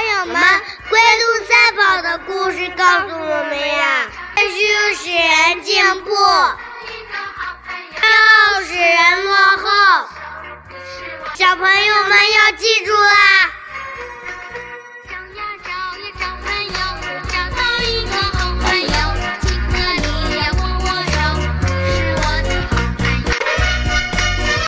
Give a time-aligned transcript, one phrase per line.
[0.00, 0.34] 朋友们，
[0.88, 6.56] 龟兔赛跑的故事告诉我们呀，知识使人进步，爱
[8.64, 10.08] 使人落后。
[11.34, 13.50] 小朋友们要记住啦。